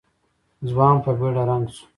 [0.69, 1.85] ځوان په بېړه رنګ شو.